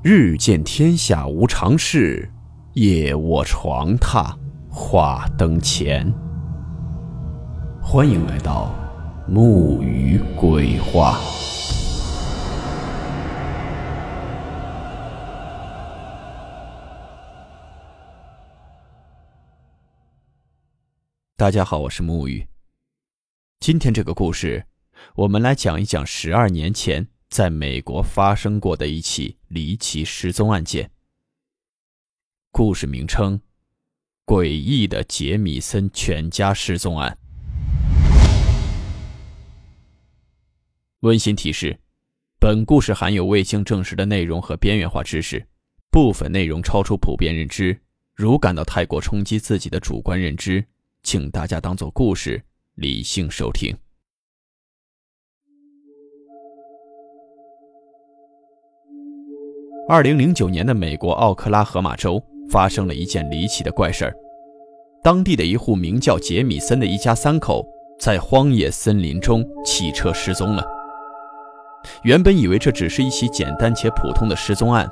[0.00, 2.30] 日见天下无常事，
[2.74, 4.32] 夜卧床榻
[4.70, 6.08] 话灯前。
[7.82, 8.72] 欢迎来到
[9.26, 11.18] 木鱼鬼话。
[21.36, 22.46] 大家好，我是木鱼。
[23.58, 24.64] 今天这个故事，
[25.16, 27.08] 我们来讲一讲十二年前。
[27.28, 30.90] 在美国发生过的一起离奇失踪案件。
[32.50, 33.40] 故事名称：
[34.24, 37.16] 诡异的杰米森全家失踪案。
[41.00, 41.78] 温馨提示：
[42.40, 45.46] 本故事含有未经证实的内容和边缘化知识，
[45.90, 47.80] 部分内容超出普遍认知。
[48.14, 50.66] 如感到太过冲击自己的主观认知，
[51.04, 52.42] 请大家当做故事，
[52.74, 53.76] 理性收听。
[59.90, 64.14] 二零零九年的美国奥克拉荷马州发生了一件离奇的怪事儿。
[65.02, 67.66] 当地的一户名叫杰米森的一家三口
[67.98, 70.62] 在荒野森林中弃车失踪了。
[72.02, 74.86] 原本以为这只是一起简单且普通的失踪案，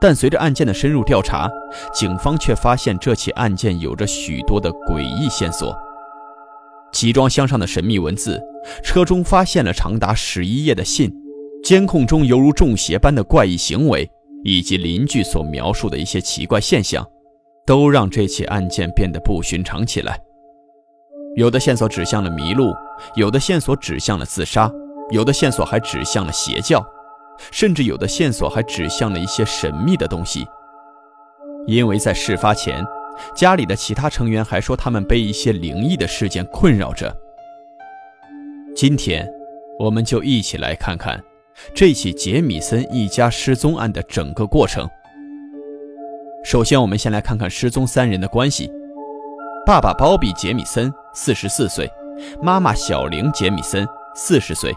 [0.00, 1.48] 但随着案件的深入调查，
[1.94, 5.72] 警方却发现这起案件有着许多的诡异线索。
[6.90, 8.42] 集装箱上的神秘文字，
[8.82, 11.14] 车中发现了长达十一页的信，
[11.62, 14.10] 监控中犹如中邪般的怪异行为。
[14.44, 17.06] 以及邻居所描述的一些奇怪现象，
[17.66, 20.18] 都让这起案件变得不寻常起来。
[21.36, 22.72] 有的线索指向了迷路，
[23.16, 24.70] 有的线索指向了自杀，
[25.10, 26.84] 有的线索还指向了邪教，
[27.50, 30.46] 甚至有的线索还指向了一些神秘的东西。
[31.66, 32.84] 因为在事发前，
[33.34, 37.16] 家里的其他成员还说他们被一些灵异的事件困扰着。
[38.74, 39.26] 今天，
[39.78, 41.22] 我们就一起来看看。
[41.74, 44.88] 这起杰米森一家失踪案的整个过程。
[46.44, 48.70] 首先，我们先来看看失踪三人的关系。
[49.64, 51.86] 爸爸鲍比·杰米森，四十四岁；
[52.42, 54.72] 妈妈小玲·杰米森，四十岁。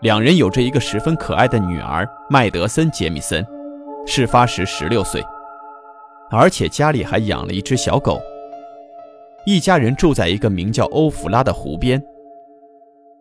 [0.00, 3.46] 两人有着一个十分可爱的女儿麦德森·杰米森，
[4.06, 5.22] 事发时十六岁，
[6.30, 8.20] 而且家里还养了一只小狗。
[9.44, 12.02] 一家人住在一个名叫欧弗拉的湖边。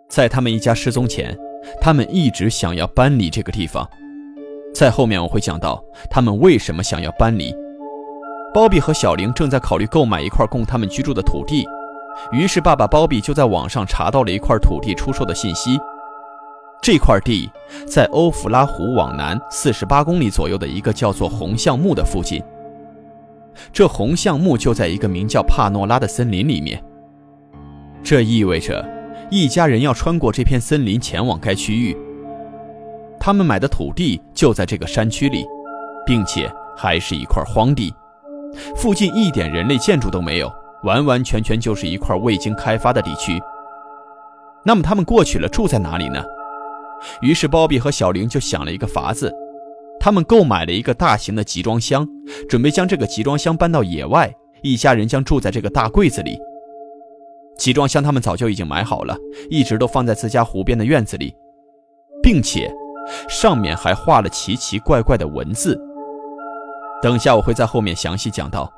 [0.10, 1.38] 在他们一家失踪前。
[1.80, 3.88] 他们一直想要搬离这个地方，
[4.74, 7.54] 在后面我会讲到他们为什么想要搬离。
[8.54, 11.68] 鲍比和小玲正在考虑购买一块供他们居住的土地，
[12.32, 15.80] 于是爸爸鲍比就在网上查到了一块土地出售的信息。
[16.82, 17.50] 这块地
[17.88, 22.44] 在欧弗拉湖往南四十八公里左右的一个叫做红橡木的附近。
[23.72, 26.84] 这红橡木就在一个名叫帕诺拉的森林里面，
[28.04, 28.93] 这意味着。
[29.34, 31.98] 一家人要穿过这片森林前往该区域。
[33.20, 35.44] 他们买的土地就在这个山区里，
[36.06, 37.92] 并且还是一块荒地，
[38.76, 43.42] 附近一点人类建筑都没有，完完全全就是一块未经开发的地区。
[44.64, 46.24] 那么他们过去了，住在哪里呢？
[47.24, 49.34] 于是鲍比和小玲就想了一个法子，
[50.00, 52.08] 他们购买了一个大型的集装箱，
[52.48, 56.38] 准备将这个集装箱搬到野外，一家人将住在这个大柜子里。
[57.58, 59.16] 集装箱他们早就已经买好了，
[59.50, 61.34] 一直都放在自家湖边的院子里，
[62.22, 62.72] 并且
[63.30, 65.80] 上面还画了奇奇怪怪的文字。
[67.02, 68.72] 等下我会在后面详细讲到。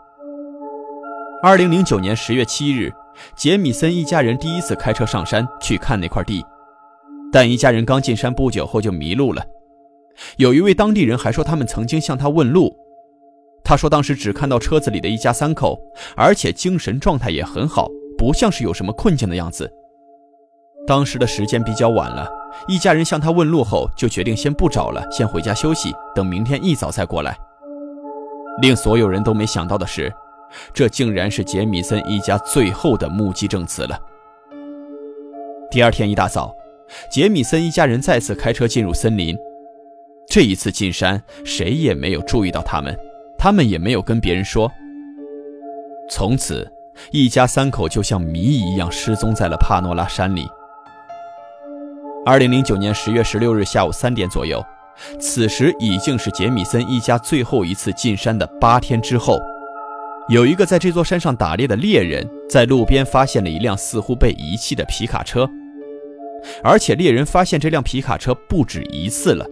[1.43, 2.91] 二零零九年十月七日，
[3.35, 6.43] 杰米森一家人第一次开车上山去看那块地，
[7.31, 9.43] 但一家人刚进山不久后就迷路了。
[10.37, 12.75] 有一位当地人还说，他们曾经向他问路，
[13.63, 15.77] 他说当时只看到车子里的一家三口，
[16.15, 17.87] 而且精神状态也很好。
[18.17, 19.71] 不像是有什么困境的样子。
[20.87, 22.29] 当时的时间比较晚了，
[22.67, 27.35] 一家人向他问路后，就决定先不找了，先回家休息，等明天一早再过来。
[28.61, 30.13] 令所有人都没想到的是，
[30.73, 33.99] 这竟然是杰米森一家最后的目击证词了。
[35.71, 36.55] 第二天一大早，
[37.09, 39.35] 杰米森一家人再次开车进入森林，
[40.27, 42.95] 这一次进山，谁也没有注意到他们，
[43.39, 44.71] 他们也没有跟别人说。
[46.11, 46.71] 从此。
[47.11, 50.47] 一家三口就像谜一样失踪在了帕诺拉山里。
[52.25, 54.63] 二零零九年十月十六日下午三点左右，
[55.19, 59.39] 此时已经是杰米森一家最后一次进山的八天之后。
[60.27, 65.47] 有一个在这座山上打猎的猎人，在路边发现了一辆似乎被遗弃的皮卡车，
[66.63, 69.45] 而且猎人发现这辆皮卡车不止一次了。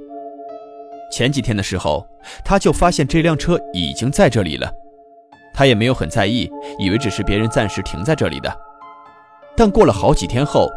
[1.12, 2.04] 前几天的时候，
[2.44, 4.74] 他就发现这辆车已经在这里了。
[5.54, 8.54] 他也没有很在意，以为只是别人暂时停在这里的。
[9.56, 10.68] 但过了好几天后，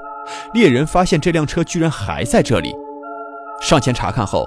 [0.52, 2.75] 猎人发现这辆车居然还在这里。
[3.62, 4.46] 上前查看后，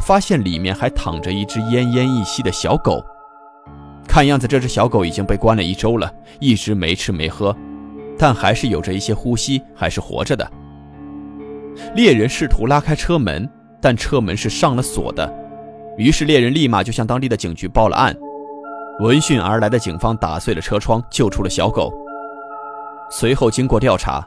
[0.00, 3.02] 发现里面还躺着一只奄奄一息的小狗。
[4.06, 7.56] 看样子这只小狗已经被关了一周了，一直没吃没喝，
[8.18, 10.50] 但还是有着一些呼吸，还是活着的。
[11.94, 13.48] 猎人试图拉开车门，
[13.80, 15.32] 但车门是上了锁的。
[15.96, 18.14] 于是猎人立马就向当地的警局报了案。
[19.00, 21.90] 闻讯而来的警方打碎了车窗，救出了小狗。
[23.10, 24.26] 随后经过调查，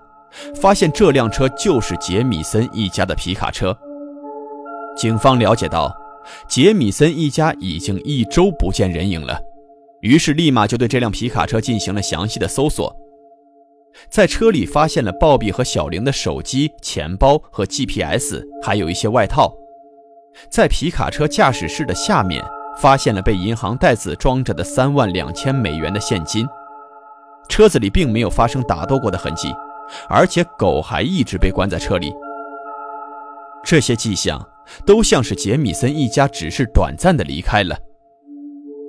[0.55, 3.77] 发现这辆车就是杰米森一家的皮卡车。
[4.97, 5.95] 警方了解到，
[6.47, 9.39] 杰米森一家已经一周不见人影了，
[10.01, 12.95] 于是立马就对这辆皮卡车进行了详细的搜索。
[14.09, 19.53] 在车里发现了鲍比和小玲的手机、钱包和 GPS，还有一些外套。
[20.49, 22.43] 在皮卡车驾驶室的下面，
[22.77, 26.47] 发现了被银行袋子装着的三万两千美元的现金。
[27.49, 29.53] 车子里并没有发生打斗过的痕迹，
[30.09, 32.13] 而且狗还一直被关在车里。
[33.63, 34.45] 这些迹象
[34.85, 37.77] 都像是杰米森一家只是短暂的离开了。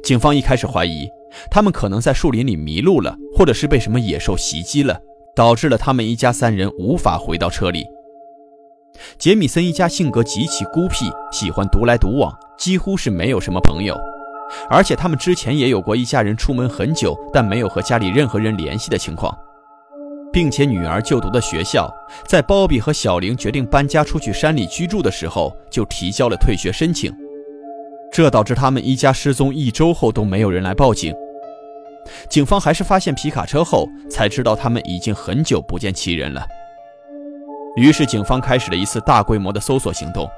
[0.03, 1.09] 警方一开始怀疑。
[1.51, 4.97] 他们可能在树林里迷路了，或者是被什么野兽袭击了，
[5.35, 7.85] 导致了他们一家三人无法回到车里。
[9.19, 13.99] 杰米森一家性格极其孤僻，喜欢独来独往，几乎是没有什么朋友。
[14.69, 19.37] 而且他们之前也有过一家人出门很久，但没有和家里任何人联系的情况，
[20.33, 21.93] 并且女儿就读的学校
[22.27, 27.13] 在鲍比和小玲决定搬家出去山里居住的时候就提交了退学申请，
[28.13, 31.13] 这导致他们一家失踪一周后都没有人来报警。
[32.29, 36.47] 警方还是发现皮卡车后，才知道他们已经很久不见其人了。
[37.77, 40.29] 于是，警方开始了一次大规模的搜索行动。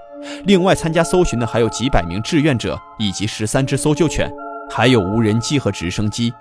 [0.45, 4.31] 另外，参加搜寻的还有几百名志愿者，以及十三只搜救犬，
[4.71, 6.33] 还有无人机和直升机。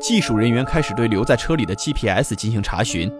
[0.00, 3.12] 技术人员开始对留在车里的 GPS 进行查询，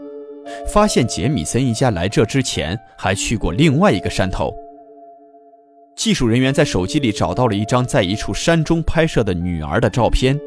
[0.67, 4.53] 发现杰米森一家来这之前还去过另外一个山头。
[5.95, 10.39] 技术人员在手机里找到了一张在一处山中拍摄的女儿的照片。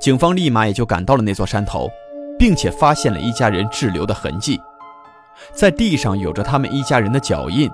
[0.00, 1.90] 警方立马也就赶到了那座山头，
[2.38, 4.58] 并且发现了一家人滞留的痕迹，
[5.52, 7.70] 在地上有着他们一家人的脚印。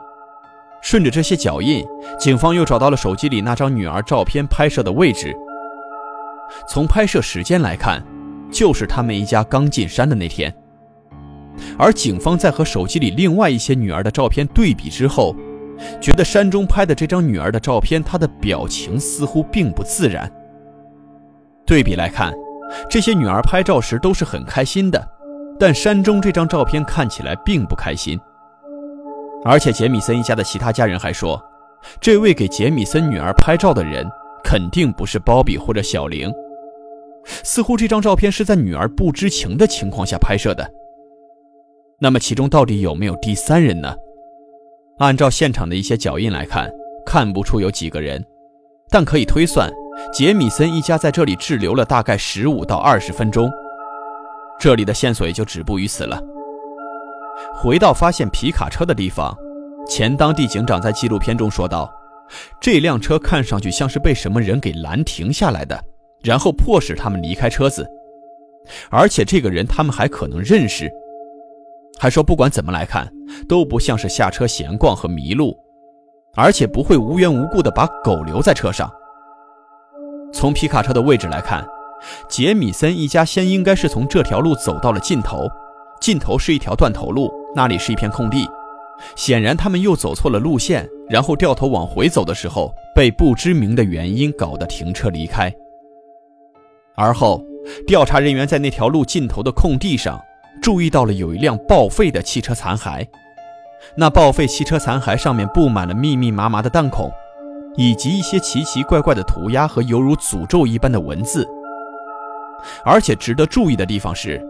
[0.83, 1.87] 顺着这些脚印，
[2.19, 5.37] 警方又找到了手机里那张女儿照片拍摄的位置。
[6.67, 8.03] 从拍摄时间来看，
[8.51, 10.53] 就是他们一家刚进山的那天。
[11.77, 15.37] 而警方在和手机里另外一些女儿的照片对比之后，
[16.01, 20.31] 觉得山中拍的这张女儿的照片，她的表情似乎并不自然。
[21.67, 22.33] 对比来看，
[22.89, 25.07] 这些女儿拍照时都是很开心的，
[25.61, 28.19] 但山中这张照片看起来并不开心。
[29.45, 31.41] 而且杰米森一家的其他家人还说，
[32.01, 34.07] 这位给杰米森女儿拍照的人
[34.43, 36.33] 肯定不是鲍比或者小玲，
[37.45, 40.67] 似乎这张照片是在女儿不知情的情况下拍摄的。
[41.99, 43.95] 那么其中到底有没有第三人呢？
[44.99, 46.71] 按照现场的一些脚印来看，
[47.05, 48.25] 看不出有几个人，
[48.91, 49.71] 但可以推算。
[50.13, 53.51] 杰米森一家在这里滞留了大概十五到二十分钟，
[54.61, 56.23] 这里的线索也就止步于此了。
[57.55, 59.35] 回到发现皮卡车的地方，
[59.89, 61.91] 前当地警长在纪录片中说道
[62.61, 65.83] ：“这辆车看上去像是被什么人给拦停下来的，
[66.23, 67.89] 然后迫使他们离开车子，
[68.91, 70.91] 而且这个人他们还可能认识。
[71.99, 73.11] 还说不管怎么来看，
[73.49, 75.57] 都不像是下车闲逛和迷路，
[76.37, 78.91] 而且不会无缘无故的把狗留在车上。”
[80.35, 81.67] 从皮卡车的位置来看，
[82.29, 85.49] 杰米森一家先应该是从这条路走到了尽头，
[86.01, 88.49] 尽头是一条断头路，那里是一片空地。
[89.17, 95.53] 显然他们又走错了路线，然后掉头往回走的时候，被不知名的原因搞得停车离开。
[96.97, 97.43] 而后，
[97.87, 100.21] 调查人员在那条路尽头的空地上
[100.61, 103.07] 注意到了有一辆报废的汽车残骸，
[103.97, 107.11] 那报废汽车残骸上面布满了密密麻麻的弹孔。
[107.77, 111.49] 以及一些奇奇怪怪的涂鸦和犹如诅咒一般的文字。
[112.85, 114.41] 而且值得注意的地方是，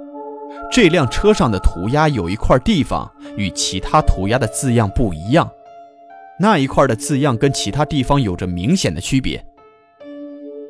[0.71, 5.51] 这辆车上的涂鸦有一块地方与其他涂鸦的字样不一样，
[6.39, 9.45] 那一块的字样跟其他地方有着明显的区别。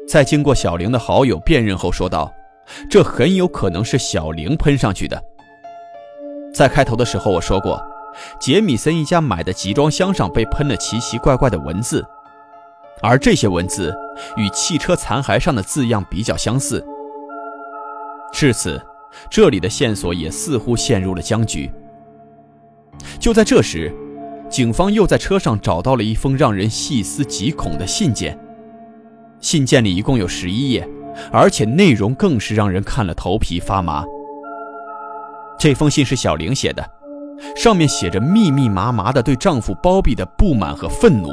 [0.08, 2.32] 在经过小玲的好友辨认后，说道
[2.90, 5.22] ：“这很有可能是小玲喷上去的。”
[6.52, 7.80] 在开头的时候我说过，
[8.40, 12.04] 杰米森一家买的集装箱上被喷了奇奇怪怪的文字。
[13.02, 13.94] 而这些文字
[14.36, 16.84] 与汽车残骸上的字样比较相似，
[18.32, 18.80] 至此，
[19.30, 21.70] 这里的线索也似乎陷入了僵局。
[23.18, 23.92] 就在这时，
[24.48, 28.38] 警方又在车上找到了一封让人细思极恐的信件。
[29.40, 30.86] 信件里一共有十一页，
[31.32, 34.04] 而且内容更是让人看了头皮发麻。
[35.58, 36.90] 这封信是小玲写的，
[37.56, 41.30] 上面写着密密麻麻的对丈夫包庇的不满和愤怒。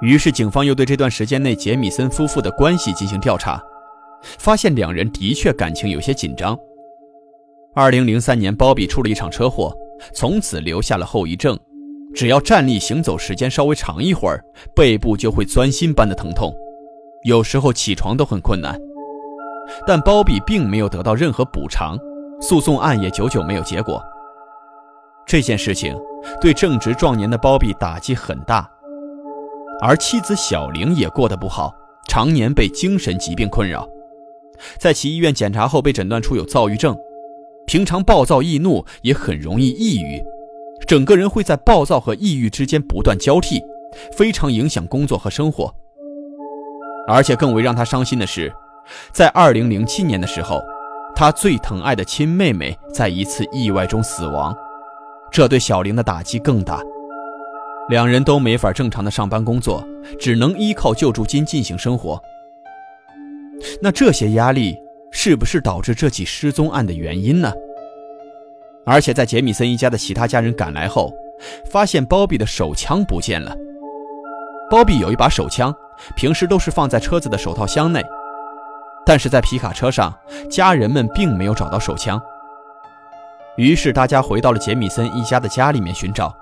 [0.00, 3.62] 于是，警方又对这段时间内杰米森夫妇的关系进行调查，
[4.38, 6.58] 发现两人的确感情有些紧张。
[7.74, 9.72] 二零零三年，包比出了一场车祸，
[10.12, 11.58] 从此留下了后遗症，
[12.14, 14.42] 只要站立行走时间稍微长一会儿，
[14.74, 16.54] 背部就会钻心般的疼痛，
[17.24, 18.78] 有时候起床都很困难。
[19.86, 21.98] 但包比并没有得到任何补偿，
[22.40, 24.02] 诉讼案也久久没有结果。
[25.26, 25.98] 这件事情
[26.40, 28.70] 对正值壮年的包比打击很大。
[29.80, 31.74] 而妻子小玲也过得不好，
[32.06, 33.88] 常年被精神疾病困扰，
[34.78, 36.96] 在其医院检查后被诊断出有躁郁症，
[37.66, 40.22] 平常暴躁易怒，也很容易抑郁，
[40.86, 43.62] 整个人会在暴躁和抑郁之间不断交替，
[44.16, 45.74] 非常影响工作和生活。
[47.06, 48.52] 而且更为让他伤心的是，
[49.12, 50.62] 在2007年的时候，
[51.14, 54.56] 他最疼爱的亲妹妹在一次意外中死亡，
[55.30, 56.80] 这对小玲的打击更大。
[57.90, 59.86] 两人都没法正常的上班工作，
[60.18, 62.18] 只能依靠救助金进行生活。
[63.80, 64.76] 那这些压力
[65.10, 67.52] 是不是导致这起失踪案的原因呢？
[68.84, 71.12] 而且在杰米森一家的其他家人赶来后，
[71.70, 73.56] 发现包比的手枪不见了。
[74.70, 75.74] 包比有一把手枪，
[76.16, 78.02] 平时都是放在车子的手套箱内，
[79.06, 80.12] 但是在皮卡车上，
[80.50, 82.20] 家人们并没有找到手枪。
[83.56, 86.34] 于是大家回到了杰米森一家的家里面寻找。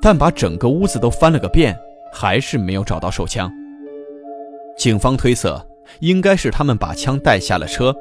[0.00, 1.76] 但把整个屋子都翻了个遍，
[2.12, 3.50] 还是没有找到手枪。
[4.76, 5.60] 警方推测，
[6.00, 7.94] 应该是他们把枪带下了车。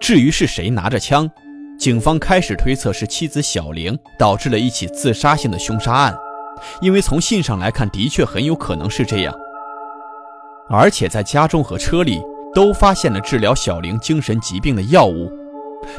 [0.00, 1.30] 至于是谁拿着枪，
[1.78, 6.16] 警方开始推测是妻子小玲，导致了一起自杀性的凶杀案。
[6.80, 9.34] 因为从信上来看，的确很有可能是这样。
[10.68, 12.22] 而且在家中和车里
[12.54, 15.30] 都发现了治疗小玲精神疾病的药物，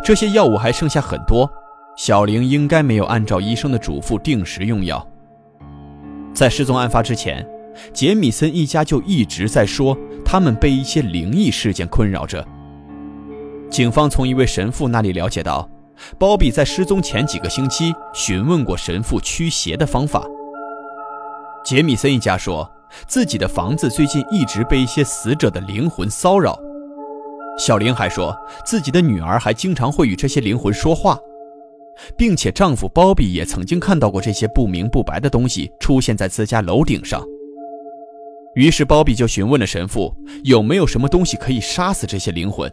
[0.04, 1.50] 这些药物还剩下很多。
[1.96, 5.06] 小玲应该没有按照医生的嘱咐定时用药。
[6.34, 7.48] 在失踪案发之前，
[7.94, 9.98] 杰米森一家就一直在说
[10.36, 12.46] 他们被一些灵异事件困扰着。
[13.72, 15.66] 警方从一位神父那里了解到，
[16.20, 20.26] 包比在失踪前几个星期询问过神父驱邪的方法。
[21.64, 22.70] 杰米森一家说
[23.08, 26.60] 自己的房子最近一直被一些死者的灵魂骚扰。
[27.58, 31.18] 小玲还说自己的女儿还经常会与这些灵魂说话。
[32.18, 37.24] 并且丈夫包比也曾经看到过这些不明不白的东西出现在自家楼顶上。
[38.56, 42.72] 于是包比就询问了神父有没有什么东西可以杀死这些灵魂。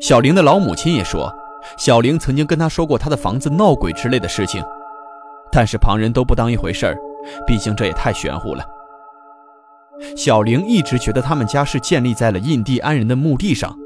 [0.00, 1.32] 小玲的老母亲也说，
[1.76, 4.62] 小玲曾经跟他说过他的房子闹鬼之类的事情，
[5.52, 6.96] 但是旁人都不当一回事儿，
[7.46, 8.64] 毕竟这也太玄乎了。
[10.16, 13.76] 小玲一直觉得他们家是建立在了印第安人的墓地上。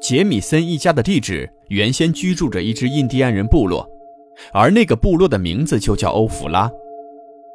[0.00, 3.88] 杰米森一家的地址原先居住着一支印第安人部落，
[4.52, 6.70] 而那个部落的名字就叫欧弗拉，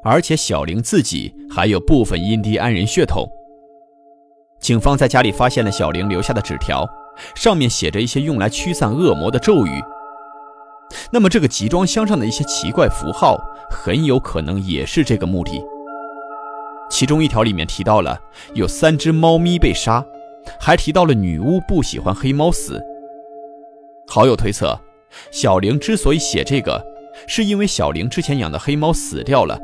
[0.03, 3.29] 而且小玲自己还有部分印第安人血统。
[4.59, 6.87] 警方在家里发现了小玲留下的纸条，
[7.35, 9.83] 上面写着一些用来驱散恶魔的咒语。
[11.11, 13.37] 那么，这个集装箱上的一些奇怪符号，
[13.69, 15.63] 很有可能也是这个目的。
[16.89, 18.19] 其中一条里面提到了
[18.53, 20.03] 有三只猫咪被杀。
[20.59, 22.81] 还提到了女巫不喜欢黑猫死。
[24.07, 24.79] 好友推测，
[25.31, 26.83] 小玲之所以写这个，
[27.27, 29.59] 是因为小玲之前养的黑猫死掉了，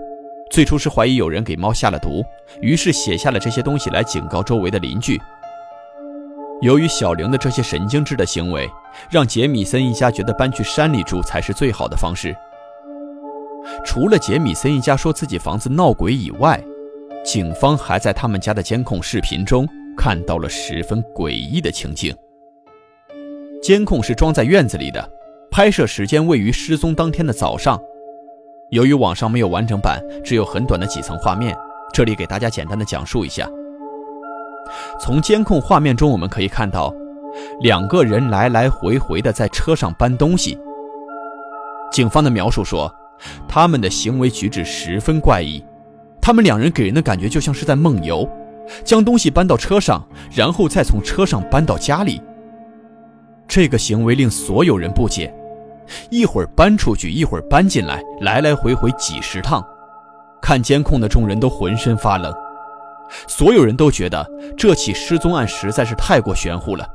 [0.49, 2.23] 最初是怀疑有人给猫下了毒，
[2.61, 5.19] 于是写下了这些东西来警告周围的邻居。
[6.61, 8.69] 由于小玲的这些神经质的行为，
[9.09, 12.35] 让杰米森一家觉得搬去山里住才是最好的方式。
[13.83, 16.63] 除了杰米森一家说自己房子闹鬼以外，
[17.23, 19.67] 警方还在他们家的监控视频中。
[19.97, 22.13] 看到了十分诡异的情景。
[23.61, 25.09] 监控是装在院子里的，
[25.49, 27.81] 拍摄时间位于失踪当天的早上。
[28.75, 31.55] 由于网上没有完整版，只有很短的几层画面，
[31.93, 33.47] 这里给大家简单的讲述一下。
[34.99, 36.93] 从监控画面中我们可以看到，
[37.61, 40.59] 两个人来来回回的在车上搬东西。
[41.89, 42.93] 警方的描述说，
[43.47, 45.63] 他们的行为举止十分怪异，
[46.21, 48.29] 他们两人给人的感觉就像是在梦游。
[48.83, 52.21] 将东西搬到车上，然后再从车上搬到家里。
[53.47, 55.33] 这个行为令所有人不解，
[56.09, 59.65] 一会儿搬出去，一会儿搬进来，来来回回几十趟。
[60.41, 62.33] 看监控的众人都浑身发冷，
[63.27, 64.25] 所有人都觉得
[64.55, 66.87] 这起失踪案实在是太过玄乎了。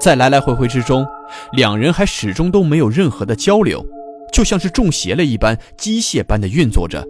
[0.00, 1.06] 在来来回回之中，
[1.52, 3.84] 两人还始终都没有任何的交流，
[4.32, 7.04] 就像是中邪了一般，机械般的运作着。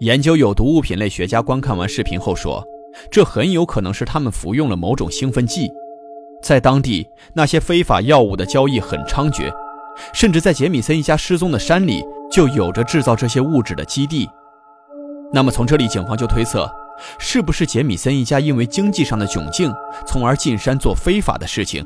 [0.00, 2.62] 研究有毒物品类学家观看完视频后说
[3.10, 5.70] ：“这很有可能是他们服用了某种兴奋剂。
[6.44, 9.50] 在当地，那些非法药物的交易很猖獗，
[10.12, 14.28] 甚至在杰米森一家失踪的山里就有着制造这些物质的基地。
[15.32, 16.70] 那么从这里，警方就推测，
[17.18, 19.72] 是不是杰米森一家因为经济上的窘境，
[20.06, 21.82] 从而进山做非法的事情？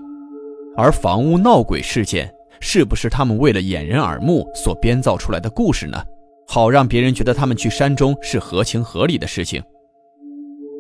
[0.77, 6.03] 而房屋闹鬼事件，是不是他们为了掩人耳目所编造出来的故事呢？
[6.49, 9.63] 好让别人觉得他们去山中是合情合理的事情。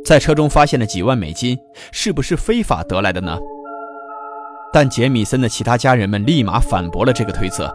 [0.04, 1.56] 在车中发现的几万美金，
[1.92, 3.38] 是不是非法得来的呢？
[4.72, 7.74] 但杰米森的其他家人们立马反驳了这个推测，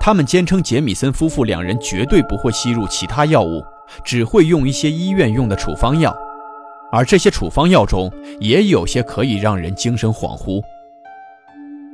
[0.00, 3.62] 他们坚称杰米森夫妇两人绝对不会吸入其他药物，
[4.02, 6.16] 只会用一些医院用的处方药，
[6.90, 10.62] 而这些处方药中也有些可以让人精神恍惚。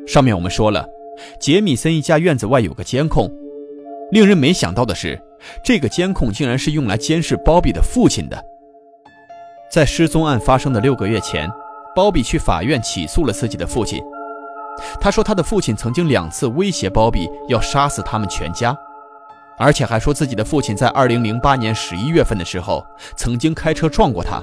[0.07, 0.87] 上面我们说了，
[1.41, 3.31] 杰米森一家院子外有个监控。
[4.13, 5.21] 令人没想到的是，
[5.63, 8.45] 这个监控竟然是用来监视鲍比的父亲的。
[9.71, 11.49] 在失踪案发生的六个月前，
[11.95, 14.03] 鲍比去法院起诉了自己的父亲。
[15.01, 18.77] 他说，他的父亲曾经两次威胁鲍比要杀死他们全家，
[19.59, 22.85] 而且还说自己的父亲在2008年11月份的时候
[23.17, 24.43] 曾经开车撞过他。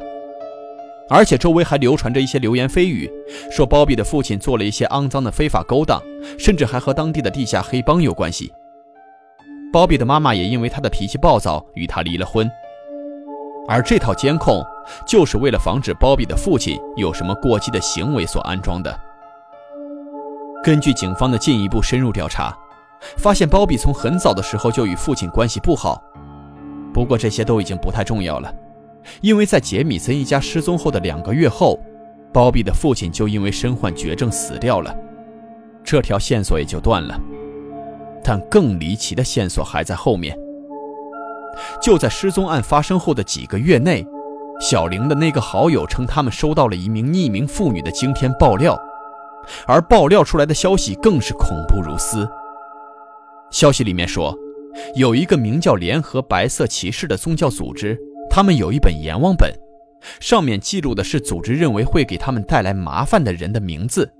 [1.10, 3.10] 而且周围还流传着一些流言蜚语，
[3.50, 6.02] 说鲍比的父亲做了一些肮脏的非法勾当，
[6.38, 8.52] 甚至还和当地的地下黑帮有关系。
[9.72, 12.50] 鲍比的妈妈也因为他的脾气暴躁与他离了婚，
[13.70, 14.62] 而这套监控
[15.06, 19.00] 就是为了防止鲍比的父亲有什么过激的行为所安装的。
[20.68, 22.54] 根据警方的进一步深入调查，
[23.16, 26.04] 发现鲍比从很早的时候就与父亲关系不好。
[26.94, 28.54] 不过这些都已经不太重要了，
[29.22, 31.80] 因为在杰米森一家失踪后的两个月后，
[32.34, 34.94] 鲍比的父亲就因为身患绝症死掉了，
[35.86, 37.18] 这条线索也就断了。
[38.22, 40.38] 但更离奇的线索还在后面。
[41.82, 44.06] 就在失踪案发生后的几个月内，
[44.60, 48.78] 小玲的那个好友称他们收到了一名匿名妇女的惊天爆料，
[49.66, 52.28] 而爆料出来的消息更是恐怖如斯。
[53.52, 54.38] 消息里面说，
[54.96, 57.98] 有一个名叫联合白色骑士的宗教组织，
[58.30, 59.52] 他们有一本阎王本，
[60.20, 64.12] 上面记录的是组织认为会给他们带来麻烦的人的名字。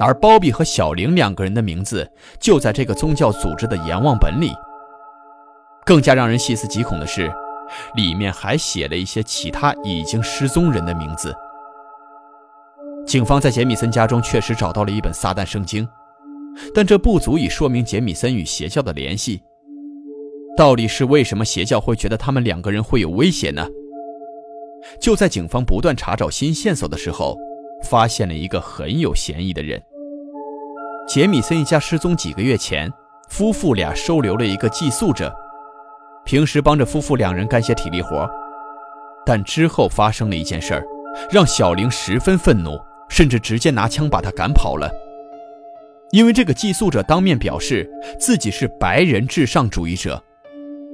[0.00, 4.52] 而包比和小玲两个人的名字就在这个宗教组织的阎王本里。
[5.84, 7.28] 更加让人细思极恐的是，
[7.96, 11.34] 里面还写了一些其他已经失踪人的名字。
[13.08, 15.88] 警方在杰米森家中确实找到了一本撒旦圣经，
[16.74, 19.40] 但这不足以说明杰米森与邪教的联系。
[20.58, 23.66] 到底是为什么邪教会觉得他们两个人会有威胁呢？
[25.00, 27.36] 就在警方不断查找新线索的时候。
[27.84, 29.80] 发现了一个很有嫌疑的人。
[31.06, 32.92] 杰米森一家失踪几个月前，
[33.28, 35.32] 夫妇俩收留了一个寄宿者，
[36.24, 38.28] 平时帮着夫妇两人干些体力活。
[39.24, 40.84] 但之后发生了一件事儿，
[41.30, 42.76] 让小玲十分愤怒，
[43.08, 44.90] 甚至直接拿枪把他赶跑了。
[46.10, 50.22] 因为这个寄宿者当面表示自己是白人至上主义者，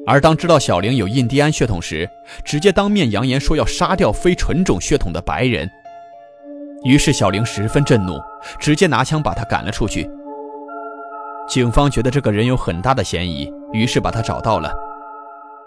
[0.06, 2.08] 而当知道小玲有印第安血统时，
[2.44, 5.70] 直接当面扬言说要杀掉非纯种血统的白人。
[6.84, 8.18] 于是小玲十分震怒，
[8.58, 10.10] 直接拿枪把他赶了出去。
[11.48, 14.72] 警方觉得这个人有很大的嫌疑，于是把他找到了。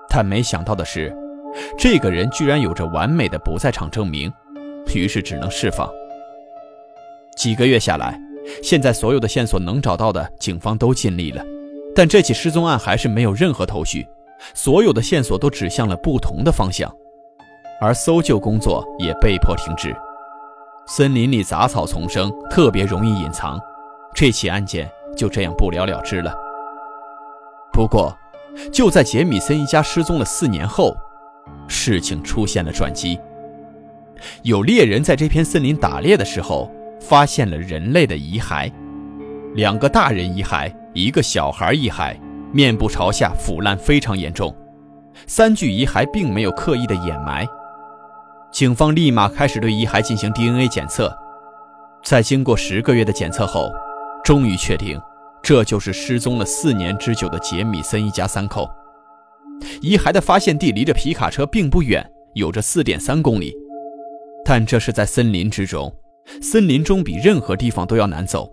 [0.09, 1.15] 但没想到的是，
[1.77, 4.31] 这个人居然有着完美的不在场证明，
[4.93, 5.89] 于是只能释放。
[7.37, 8.19] 几个月下来，
[8.63, 11.45] 现在所有的线索能找到的，警方都尽力了，
[11.95, 14.07] 但这起失踪案还是没有任何头绪，
[14.55, 16.91] 所有的线索都指向了不同的方向，
[17.79, 19.95] 而搜救工作也被迫停止。
[20.87, 23.59] 森林里杂草丛生，特别容易隐藏，
[24.15, 26.33] 这起案件就这样不了了之了。
[27.71, 28.17] 不过，
[28.71, 30.97] 就在杰米森一家失踪了四年后，
[31.67, 33.19] 事情出现了转机。
[34.41, 38.71] 有猎人在这片森林打猎的时候，发现了人类的遗骸，
[39.53, 42.15] 两个大人遗骸，一个小孩遗骸，
[42.51, 44.55] 面部朝下，腐烂非常严重。
[45.25, 47.47] 三具遗骸并没有刻意的掩埋。
[48.51, 51.15] 警方立马开始对遗骸进行 DNA 检测，
[52.03, 53.71] 在经过十个月的检测后，
[54.23, 54.99] 终于确定
[55.41, 58.69] 这就是失踪了四年之久的杰米森一家三口。
[59.81, 63.53] 遗骸的发现地离着皮卡车并不远，有着四点三公里，
[64.45, 65.93] 但这是在森林之中，
[66.41, 68.49] 森林中比任何地方都要难走。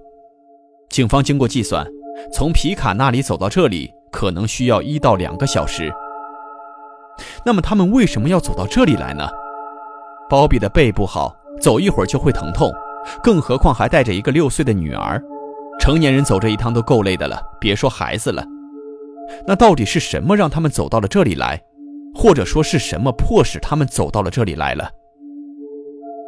[0.90, 1.87] 警方经过计算，
[2.32, 5.92] 从皮卡那里走到这里可能需要一到两个小时。
[7.44, 9.28] 那么他们为什么要走到这里来呢？
[10.28, 12.72] 鲍比的背不好，走一会儿就会疼痛，
[13.22, 15.22] 更何况还带着一个六岁的女儿。
[15.80, 18.44] 成年人走这一趟都够累的了，别说孩子了。
[19.46, 21.60] 那到底是什么让他们走到了这里来？
[22.14, 24.88] 或者说是什么迫使他们走到了这里来了？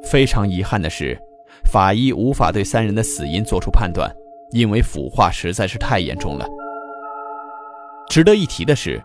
[0.05, 1.19] 非常遗憾的是，
[1.71, 4.11] 法医无法对三人的死因做出判断，
[4.53, 6.47] 因为腐化实在是太严重了。
[8.09, 9.03] 值得一提的是，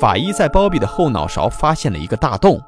[0.00, 2.60] 法医在包庇的后脑勺发现了一个大洞，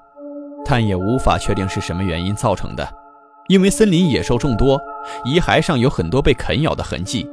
[0.64, 2.86] 但也无法确定是什么原因造成的，
[3.48, 4.80] 因为森林野兽众多，
[5.24, 7.26] 遗骸上有很多被啃咬的痕迹，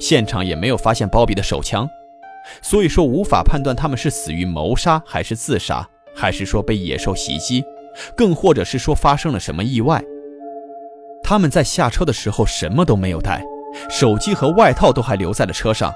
[0.00, 1.88] 现场也没有发现包庇的手枪，
[2.60, 7.64] 所以说无法判断他们是死于谋杀还是自杀，还是说被野兽袭击，
[8.16, 10.02] 更或者是说发生了什么意外。
[11.28, 13.42] 他们在下车的时候什么都没有带，
[13.90, 15.92] 手机和外套都还留在了车上。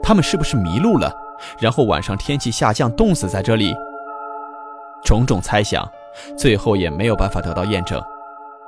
[0.00, 1.12] 他们是不是迷路了？
[1.58, 3.74] 然后晚上天气下降，冻死在这里？
[5.04, 5.84] 种种猜想，
[6.38, 8.00] 最后也没有办法得到验证。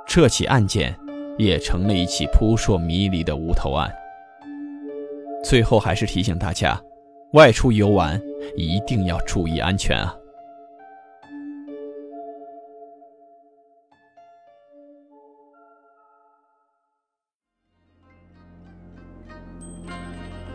[0.05, 0.93] 这起案件
[1.37, 3.89] 也成了一起扑朔迷离的无头案。
[5.41, 6.77] 最后还是提醒大家，
[7.31, 8.21] 外出游玩
[8.57, 10.13] 一定要注意安全啊！